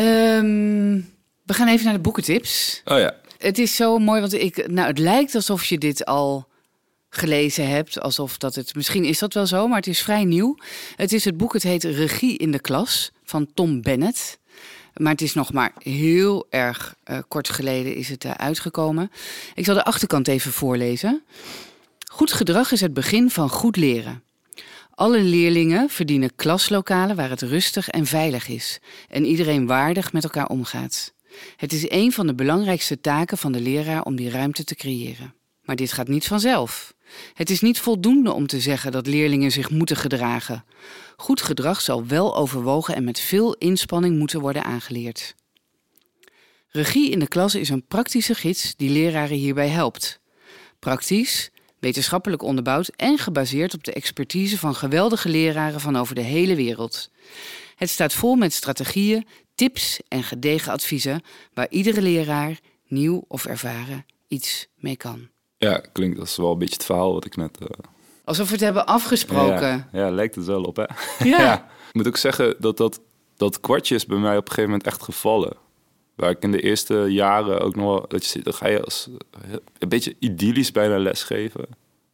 [0.00, 1.12] Um,
[1.44, 2.82] we gaan even naar de boekentips.
[2.84, 3.14] Oh ja.
[3.38, 6.48] Het is zo mooi, want ik, nou, het lijkt alsof je dit al
[7.10, 8.00] gelezen hebt.
[8.00, 10.56] Alsof dat het, misschien is dat wel zo, maar het is vrij nieuw.
[10.96, 14.38] Het is het boek, het heet Regie in de Klas van Tom Bennett.
[14.94, 19.10] Maar het is nog maar heel erg uh, kort geleden is het uh, uitgekomen.
[19.54, 21.22] Ik zal de achterkant even voorlezen.
[22.10, 24.22] Goed gedrag is het begin van goed leren.
[24.98, 30.46] Alle leerlingen verdienen klaslokalen waar het rustig en veilig is en iedereen waardig met elkaar
[30.46, 31.14] omgaat.
[31.56, 35.34] Het is een van de belangrijkste taken van de leraar om die ruimte te creëren.
[35.62, 36.94] Maar dit gaat niet vanzelf.
[37.34, 40.64] Het is niet voldoende om te zeggen dat leerlingen zich moeten gedragen.
[41.16, 45.34] Goed gedrag zal wel overwogen en met veel inspanning moeten worden aangeleerd.
[46.68, 50.20] Regie in de klas is een praktische gids die leraren hierbij helpt.
[50.78, 56.54] Praktisch, wetenschappelijk onderbouwd en gebaseerd op de expertise van geweldige leraren van over de hele
[56.54, 57.10] wereld.
[57.76, 61.22] Het staat vol met strategieën, tips en gedegen adviezen
[61.54, 65.28] waar iedere leraar, nieuw of ervaren, iets mee kan.
[65.56, 67.58] Ja, klinkt als wel een beetje het verhaal wat ik net.
[67.62, 67.68] Uh...
[68.24, 69.68] Alsof we het hebben afgesproken.
[69.68, 70.84] Ja, ja, lijkt het wel op, hè?
[71.24, 71.40] Ja.
[71.44, 71.54] ja.
[71.88, 73.00] Ik moet ook zeggen dat dat,
[73.36, 75.56] dat kwartje is bij mij op een gegeven moment echt gevallen.
[76.18, 78.08] Waar ik in de eerste jaren ook nog wel...
[78.08, 79.08] Dat je, dan ga je als
[79.78, 81.64] een beetje idyllisch bijna lesgeven.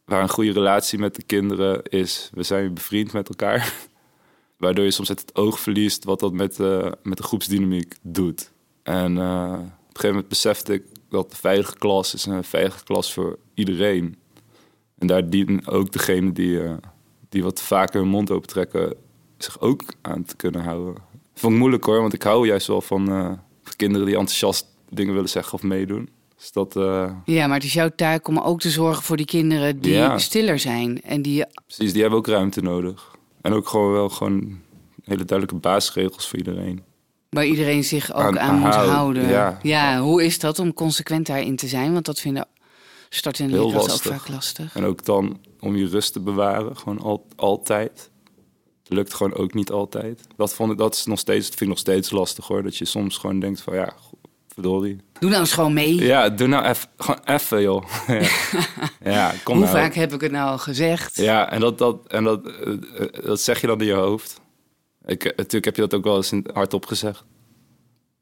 [0.05, 2.29] Waar een goede relatie met de kinderen is.
[2.33, 3.73] We zijn bevriend met elkaar.
[4.57, 8.51] Waardoor je soms het oog verliest wat dat met, uh, met de groepsdynamiek doet.
[8.83, 12.83] En uh, op een gegeven moment besefte ik dat de veilige klas is een veilige
[12.83, 14.15] klas voor iedereen.
[14.97, 16.61] En daar dienen ook degenen die,
[17.29, 18.95] die wat vaker hun mond open trekken,
[19.37, 20.95] zich ook aan te kunnen houden.
[21.33, 23.39] Vond ik moeilijk hoor, want ik hou juist wel van,
[23.75, 26.09] kinderen die enthousiast dingen willen zeggen of meedoen.
[26.37, 27.11] Dus dat, uh...
[27.25, 30.17] Ja, maar het is jouw taak om ook te zorgen voor die kinderen die ja.
[30.17, 31.01] stiller zijn.
[31.01, 31.45] En die...
[31.65, 33.15] Precies, die hebben ook ruimte nodig.
[33.41, 34.59] En ook gewoon wel gewoon
[35.03, 36.83] hele duidelijke basisregels voor iedereen.
[37.29, 39.27] Waar iedereen zich ook aan, aan moet houden.
[39.27, 39.59] Ja.
[39.61, 39.99] ja.
[39.99, 41.93] hoe is dat om consequent daarin te zijn?
[41.93, 42.47] Want dat vinden
[43.09, 44.75] startende leerkrachten ook vaak lastig.
[44.75, 48.11] En ook dan om je rust te bewaren, gewoon al, altijd.
[48.87, 50.27] Lukt gewoon ook niet altijd.
[50.35, 52.63] Dat, vond ik, dat is nog steeds, dat vind ik nog steeds lastig hoor.
[52.63, 53.93] Dat je soms gewoon denkt van ja,
[54.53, 54.97] verdorie.
[55.19, 55.95] Doe nou eens gewoon mee.
[55.95, 57.85] Ja, doe nou even, gewoon even, joh.
[58.07, 58.21] ja,
[59.03, 59.77] ja kom Hoe nou.
[59.77, 61.15] vaak heb ik het nou al gezegd?
[61.15, 64.41] Ja, en dat, dat, en dat, eh, eh, dat zeg je dan in je hoofd.
[65.05, 67.23] Ik, eh, natuurlijk heb je dat ook wel eens hardop gezegd.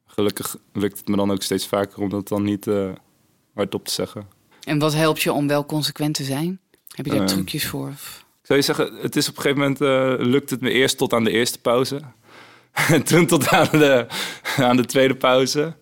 [0.06, 2.90] Gelukkig lukt het me dan ook steeds vaker om dat dan niet eh,
[3.54, 4.28] hardop te zeggen.
[4.64, 6.60] En wat helpt je om wel consequent te zijn?
[6.88, 7.94] Heb je daar Ehm, trucjes voor?
[8.44, 11.14] Zou je zeggen, het is op een gegeven moment eh, lukt het me eerst tot
[11.14, 12.02] aan de eerste pauze.
[12.90, 14.08] En toen tot aan de,
[14.58, 15.76] aan de tweede pauze.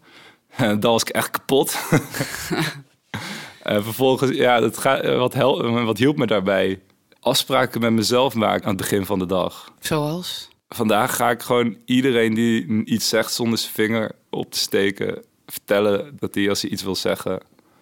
[0.50, 1.76] En dan was ik echt kapot.
[3.64, 6.82] en vervolgens, ja, dat eh, wat, hel, wat hielp me daarbij?
[7.20, 9.74] Afspraken met mezelf maken aan het begin van de dag.
[9.80, 10.50] Zoals?
[10.70, 15.24] Vandaag ga ik gewoon iedereen die iets zegt zonder zijn vinger op te steken...
[15.46, 17.40] vertellen dat hij als hij iets wil zeggen,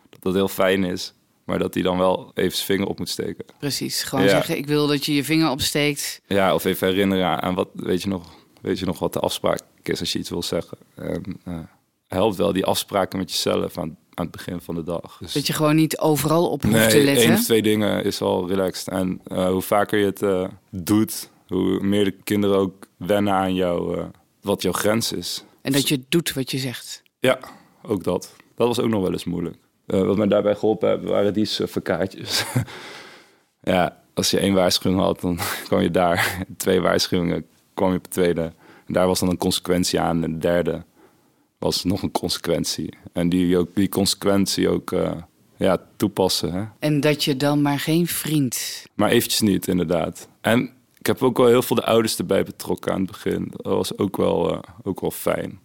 [0.10, 1.14] dat dat heel fijn is.
[1.50, 3.46] Maar dat hij dan wel even zijn vinger op moet steken.
[3.60, 4.04] Precies.
[4.04, 4.30] Gewoon Ja.
[4.32, 6.22] zeggen, ik wil dat je je vinger opsteekt.
[6.28, 8.30] Ja, of even herinneren aan wat, weet je nog,
[8.62, 10.78] weet je nog wat de afspraak is als je iets wil zeggen.
[10.96, 11.60] En, eh,
[12.08, 15.18] helpt wel die afspraken met jezelf aan, aan het begin van de dag.
[15.20, 17.24] Dus, Dat je gewoon niet overal op hoeft nee, te letten.
[17.24, 18.88] één of twee dingen is al relaxed.
[18.88, 23.54] En eh, hoe vaker je het eh, doet, hoe meer de kinderen ook wennen aan
[23.54, 24.06] jou, eh,
[24.42, 25.44] wat jouw grens is.
[25.62, 27.04] En dat je doet wat je zegt.
[27.20, 27.40] Ja,
[27.84, 28.34] ook dat.
[28.56, 29.58] Dat was ook nog wel eens moeilijk.
[29.90, 32.46] Eh, wat mij daarbij geholpen heeft, waren die suffocaatjes.
[33.62, 36.46] ja, als je één waarschuwing had, dan kwam je daar.
[36.58, 38.42] Twee waarschuwingen kwam je op de tweede.
[38.86, 40.24] En daar was dan een consequentie aan.
[40.24, 40.84] En de derde
[41.58, 42.94] was nog een consequentie.
[43.14, 45.12] En die, ook, die consequentie ook eh,
[45.58, 46.54] ja, toepassen.
[46.54, 46.64] Hè?
[46.80, 48.84] En dat je dan maar geen vriend...
[48.94, 50.28] Maar eventjes niet, inderdaad.
[50.42, 53.48] En ik heb ook wel heel veel de ouders erbij betrokken aan het begin.
[53.52, 55.60] Dat was ook wel, eh, ook wel fijn.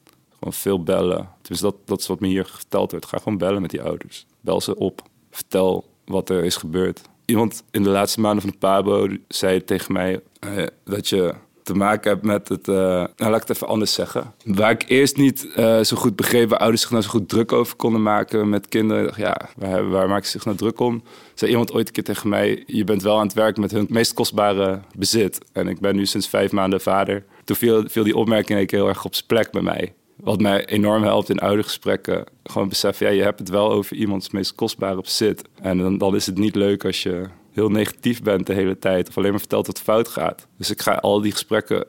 [0.53, 1.29] Veel bellen.
[1.43, 3.07] Dus dat, dat is wat me hier verteld werd.
[3.07, 4.27] Ga gewoon bellen met die ouders.
[4.41, 5.03] Bel ze op.
[5.31, 7.01] Vertel wat er is gebeurd.
[7.25, 11.75] Iemand in de laatste maanden van de PABO zei tegen mij eh, dat je te
[11.75, 12.69] maken hebt met het...
[12.69, 14.35] eh, nou, laat ik het even anders zeggen.
[14.45, 16.49] Waar ik eerst niet eh, zo goed begreep...
[16.49, 19.13] waar ouders zich nou zo goed druk over konden maken met kinderen.
[19.17, 21.03] Ja, waar, waar maken ze zich nou druk om?
[21.35, 22.63] Zei iemand ooit een keer tegen mij...
[22.67, 25.39] je bent wel aan het werk met hun meest kostbare bezit.
[25.53, 27.25] En ik ben nu sinds vijf maanden vader.
[27.45, 29.95] Toen viel, viel die opmerking heel erg op zijn plek bij mij.
[30.17, 32.25] Wat mij enorm helpt in oudergesprekken.
[32.45, 35.43] Gewoon beseffen, ja, je hebt het wel over iemands meest kostbare bezit.
[35.63, 39.09] En dan, dan is het niet leuk als je heel negatief bent de hele tijd.
[39.09, 40.47] Of alleen maar vertelt wat fout gaat.
[40.59, 41.87] Dus ik ga al die gesprekken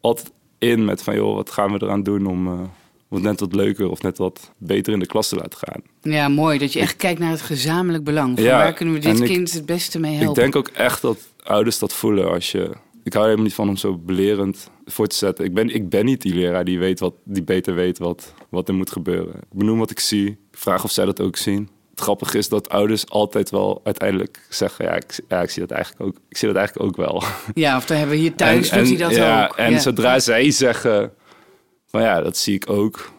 [0.00, 1.14] altijd in met van...
[1.14, 2.70] joh, wat gaan we eraan doen om, om
[3.10, 3.90] het net wat leuker...
[3.90, 5.82] of net wat beter in de klas te laten gaan.
[6.02, 6.58] Ja, mooi.
[6.58, 8.34] Dat je echt kijkt naar het gezamenlijk belang.
[8.34, 10.28] Van Ja, waar kunnen we dit ik- kind het beste mee helpen?
[10.28, 12.70] Ik denk ook echt dat ouders dat voelen als je...
[13.06, 15.44] Ik hou er helemaal niet van om zo belerend voor te zetten.
[15.44, 18.68] Ik ben, ik ben niet die leraar die, weet wat, die beter weet wat, wat
[18.68, 19.34] er moet gebeuren.
[19.34, 20.28] Ik benoem wat ik zie.
[20.28, 21.68] Ik vraag of zij dat ook zien.
[21.90, 24.84] Het grappige is dat ouders altijd wel uiteindelijk zeggen...
[24.84, 27.22] ja, ik, ja, ik, zie, dat eigenlijk ook, ik zie dat eigenlijk ook wel.
[27.54, 29.56] Ja, of dan hebben we hier thuis, doet hij dat ja, ook.
[29.56, 29.78] En Ja.
[29.78, 31.12] zodra zij zeggen
[31.86, 33.12] van ja, dat zie ik ook...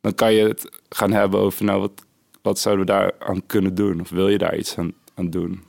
[0.00, 1.64] dan kan je het gaan hebben over...
[1.64, 2.04] nou, wat,
[2.42, 4.00] wat zouden we daar aan kunnen doen?
[4.00, 5.50] Of wil je daar iets aan, aan doen?
[5.50, 5.62] Nou,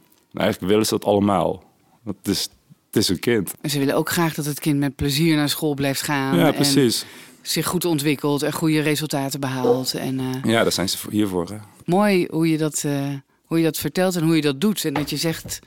[0.45, 1.63] eigenlijk willen ze dat allemaal.
[2.03, 2.49] Het is,
[2.91, 3.51] het is een kind.
[3.61, 6.37] En ze willen ook graag dat het kind met plezier naar school blijft gaan.
[6.37, 7.05] Ja, precies.
[7.41, 9.93] zich goed ontwikkelt en goede resultaten behaalt.
[9.93, 11.49] En eh, Ja, daar zijn ze voor- hiervoor.
[11.49, 11.55] Hè?
[11.85, 13.09] mooi hoe je, dat, eh,
[13.45, 14.85] hoe je dat vertelt en hoe je dat doet.
[14.85, 15.59] En dat je zegt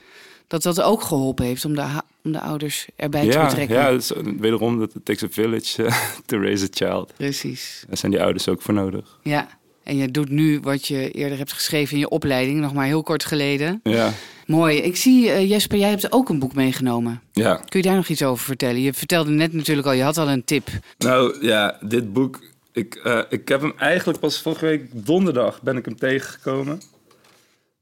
[0.47, 1.87] dat dat ook geholpen heeft om de,
[2.25, 3.77] om de ouders erbij te betrekken.
[3.77, 7.13] ja is, wederom, dat it takes a village eh, to raise a child.
[7.17, 7.85] Precies.
[7.89, 9.19] Daar zijn die ouders ook voor nodig.
[9.23, 9.49] Ja.
[9.83, 13.03] En je doet nu wat je eerder hebt geschreven in je opleiding, nog maar heel
[13.03, 13.81] kort geleden.
[13.83, 14.13] Ja,
[14.47, 14.77] Mooi.
[14.79, 17.21] Ik zie, eh, Jesper, jij hebt ook een boek meegenomen.
[17.33, 17.55] ja.
[17.55, 18.81] Kun je daar nog iets over vertellen?
[18.81, 20.69] Je vertelde net natuurlijk al, je had al een tip.
[20.99, 22.41] Nou ja, dit boek.
[22.73, 26.81] Ik, eh, ik heb hem eigenlijk pas vorige week donderdag ben ik hem tegengekomen.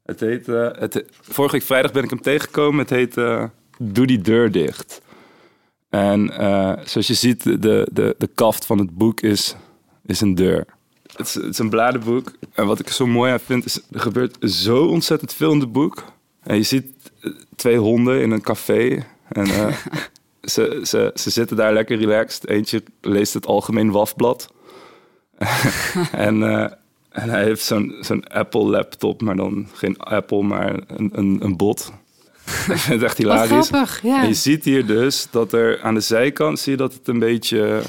[0.03, 0.47] Het heet.
[0.47, 2.79] eh, het, vorige week vrijdag ben ik hem tegengekomen.
[2.79, 3.13] Het heet
[3.79, 5.01] Doe die deur dicht.
[5.89, 6.31] En
[6.85, 9.55] zoals je ziet, de, de, de kaft van het boek is,
[10.05, 10.65] is een deur.
[11.15, 12.31] Het is, het is een bladenboek.
[12.53, 15.59] En wat ik er zo mooi aan vind, is er gebeurt zo ontzettend veel in
[15.59, 16.12] het boek.
[16.43, 16.85] En je ziet
[17.21, 19.05] eh, twee honden in een café.
[19.29, 19.75] En eh,
[20.53, 22.47] ze, ze, ze zitten daar lekker relaxed.
[22.47, 24.53] Eentje leest het Algemeen Wafblad.
[26.11, 26.71] en, eh,
[27.09, 31.57] en hij heeft zo'n zo'n Apple laptop, maar dan geen Apple, maar een, een, een
[31.57, 31.91] bot.
[32.45, 33.67] Ik vind het echt hilarisch.
[33.67, 34.21] grappig, ja.
[34.21, 37.19] En je ziet hier dus dat er aan de zijkant zie je dat het een
[37.19, 37.81] beetje.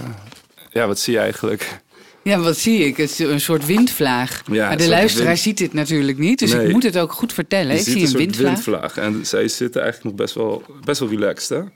[0.70, 1.82] Ja, wat zie je eigenlijk?
[2.24, 2.96] Ja, wat zie ik?
[2.96, 4.42] Het is een soort windvlaag.
[4.52, 6.66] Ja, maar een de luisteraar wind- ziet dit natuurlijk niet, dus Nee.
[6.66, 7.72] ik moet het ook goed vertellen.
[7.72, 8.52] Je ik ziet zie een soort windvlaag.
[8.52, 8.96] windvlaag.
[8.96, 11.48] En zij zitten eigenlijk nog best wel, best wel relaxed.
[11.48, 11.56] Hè?
[11.56, 11.70] En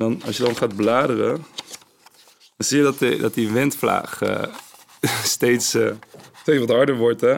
[0.00, 1.32] dan, als je dan gaat bladeren,
[2.56, 4.42] dan zie je dat die, dat die windvlaag eh,
[5.24, 5.90] steeds, eh,
[6.42, 7.20] steeds wat harder wordt.
[7.20, 7.34] Hè?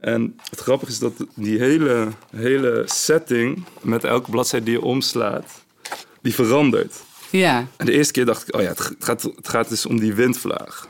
[0.00, 5.46] En het grappige is dat die hele, hele setting met elke bladzijde die je omslaat,
[6.22, 6.94] die verandert.
[7.30, 10.00] Ja, En de eerste keer dacht ik, oh ja, het gaat, het gaat dus om
[10.00, 10.88] die windvlaag.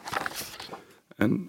[1.19, 1.47] En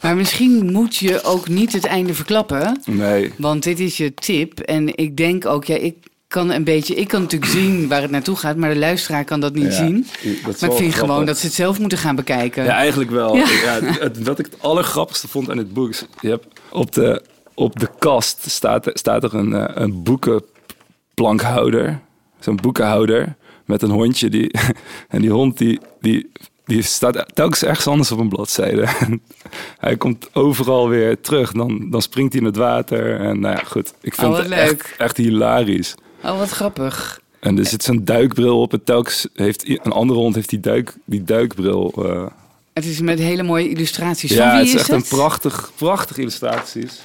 [0.00, 2.80] maar misschien moet je ook niet het einde verklappen.
[2.84, 3.32] Nee.
[3.36, 4.60] Want dit is je tip.
[4.60, 5.94] En ik denk ook, ja, ik
[6.28, 6.94] kan een beetje.
[6.94, 9.70] Ik kan natuurlijk zien waar het naartoe gaat, maar de luisteraar kan dat niet Ja,
[9.70, 10.06] zien.
[10.22, 10.94] dat Maar ik vind grappig.
[10.98, 12.64] gewoon dat ze het zelf moeten gaan bekijken.
[12.64, 13.36] Ja, eigenlijk wel.
[13.36, 13.48] Ja.
[13.50, 13.80] Ja.
[13.82, 15.88] het, wat ik het allergrappigste vond aan het boek...
[15.88, 17.22] is, je hebt op, de,
[17.54, 22.00] op de kast staat, er- staat er een, eh, een boekenplankhouder.
[22.40, 24.28] Zo'n boekenhouder met een hondje.
[24.28, 24.50] Die,
[25.08, 26.30] en die hond die, die,
[26.68, 28.88] die staat telkens ergens anders op een bladzijde.
[29.78, 31.52] hij komt overal weer terug.
[31.52, 33.20] Dan, dan springt hij in het water.
[33.20, 33.94] En nou ja, goed.
[34.00, 35.94] Ik vind Oh, het echt, hilarisch.
[36.24, 37.20] Oh, wat grappig.
[37.40, 38.72] En er zit zo'n duikbril op.
[38.72, 41.92] En telkens heeft een andere hond heeft die, duik, die duikbril...
[41.96, 42.26] eh,
[42.72, 44.30] Het is met hele mooie illustraties.
[44.30, 44.96] ja, van wie het is is echt het?
[45.12, 47.00] een prachtig, prachtige illustraties.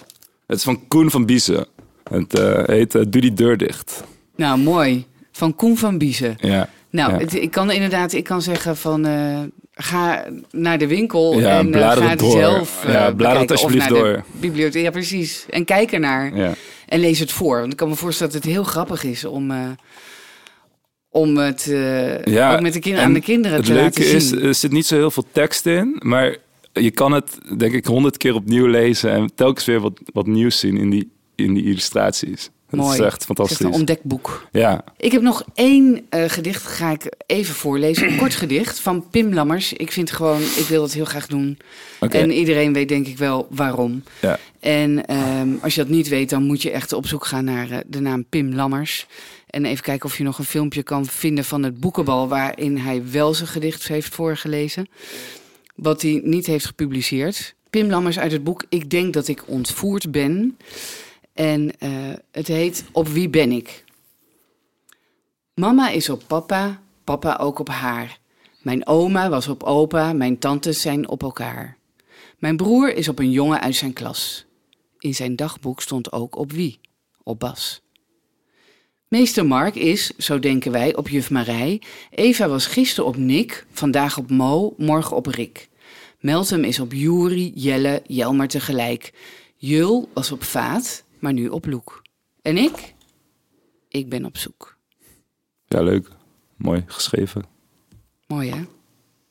[0.47, 1.65] Het is van Koen van Biezen.
[2.09, 4.03] Het eh, heet eh, Doe die deur dicht.
[4.35, 5.05] Nou, mooi.
[5.31, 6.35] Van Koen van Biezen.
[6.39, 6.69] Ja.
[6.93, 7.17] Nou, Ja.
[7.19, 9.39] het- ik kan inderdaad, ik kan zeggen van eh,
[9.73, 12.31] ga naar de winkel Ja, en eh, ga het door.
[12.31, 14.23] zelf eh, Ja, blader het alsjeblieft naar de door.
[14.31, 14.83] bibliotheek.
[14.83, 15.45] Ja, precies.
[15.49, 16.53] En kijk ernaar ja.
[16.87, 17.59] en lees het voor.
[17.59, 19.57] Want ik kan me voorstellen dat het heel grappig is om, eh,
[21.09, 24.15] om het eh, ook met de kinderen en aan de kinderen Het te leuke laten
[24.15, 24.41] is, zien.
[24.41, 25.95] er zit niet zo heel veel tekst in.
[25.99, 26.35] Maar
[26.73, 29.11] je kan het, denk ik, honderd keer opnieuw lezen.
[29.11, 32.49] En telkens weer wat, wat nieuws zien in die, in die illustraties.
[32.77, 32.97] Dat Mooi.
[32.99, 33.59] is echt Het is fantastisch.
[33.59, 34.47] een ontdekboek.
[34.51, 38.07] Ja, Ik heb nog één eh, gedicht, ga ik even voorlezen.
[38.11, 39.73] Een kort gedicht van Pim Lammers.
[39.73, 41.57] Ik vind gewoon, ik wil dat heel graag doen.
[41.99, 44.03] En iedereen weet denk ik wel waarom.
[44.21, 44.39] Ja.
[44.59, 47.69] En ehm, als je dat niet weet, dan moet je echt op zoek gaan naar
[47.71, 49.07] eh, de naam Pim Lammers.
[49.49, 52.27] En even kijken of je nog een filmpje kan vinden van het boekenbal...
[52.27, 54.87] waarin hij wel zijn gedicht heeft voorgelezen.
[55.75, 57.55] Wat hij niet heeft gepubliceerd.
[57.69, 60.57] Pim Lammers uit het boek Ik denk dat ik ontvoerd ben.
[61.33, 61.89] En eh,
[62.31, 63.83] het heet Op wie ben ik?
[65.53, 68.19] Mama is op papa, papa ook op haar.
[68.61, 71.77] Mijn oma was op opa, mijn tantes zijn op elkaar.
[72.37, 74.45] Mijn broer is op een jongen uit zijn klas.
[74.99, 76.79] In zijn dagboek stond ook op wie?
[77.23, 77.81] Op Bas.
[79.07, 81.81] Meester Mark is, zo denken wij, op juf Marij.
[82.09, 85.69] Eva was gisteren op Nick, vandaag op Mo, morgen op Rick.
[86.19, 89.13] Meltem is op Juri, Jelle, Jelmer tegelijk.
[89.55, 92.01] Jul was op Vaat, maar nu op Loek.
[92.41, 92.93] En ik?
[93.87, 94.77] Ik ben op zoek.
[95.67, 96.07] ja, leuk.
[96.55, 97.45] Mooi geschreven.
[98.27, 98.61] Mooi hè?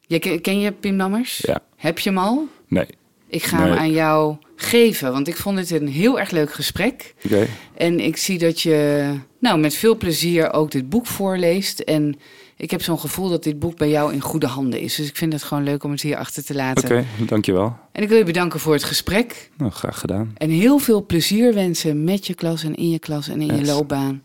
[0.01, 1.39] Jij, ken, je Pim Lammers?
[1.39, 1.63] Ja.
[1.77, 2.49] Heb je hem al?
[2.69, 2.87] Nee.
[3.27, 7.15] Ik ga hem aan jou geven, want ik vond het een heel erg leuk gesprek.
[7.25, 7.47] Oké.
[7.75, 11.81] En ik zie dat je nou, met veel plezier ook dit boek voorleest.
[11.81, 12.19] En
[12.63, 14.95] ik heb zo'n gevoel dat dit boek bij jou in goede handen is.
[14.95, 16.85] Dus ik vind het gewoon leuk om het hier achter te laten.
[16.85, 17.77] Oké, dankjewel.
[17.93, 19.51] En ik wil je bedanken voor het gesprek.
[19.57, 20.33] Nou, graag gedaan.
[20.37, 23.65] En heel veel plezier wensen met je klas en in je klas en in je
[23.65, 24.23] loopbaan.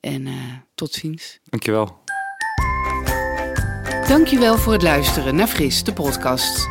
[0.00, 0.32] En eh,
[0.74, 1.38] tot ziens.
[1.44, 1.98] Dankjewel.
[4.08, 6.68] Dankjewel voor het luisteren naar Fris, de podcast.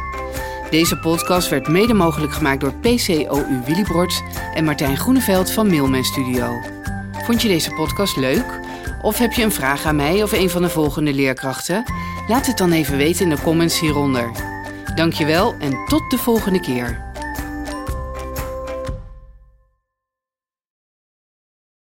[0.70, 6.62] Deze podcast werd mede mogelijk gemaakt door PCOU Willibrord en Martijn Groeneveld van Mailman Studio.
[7.26, 8.60] Vond je deze podcast leuk?
[9.06, 11.84] Of heb je een vraag aan mij of een van de volgende leerkrachten?
[12.28, 14.32] Laat het dan even weten in de comments hieronder.
[14.96, 17.04] Dankjewel en tot de volgende keer.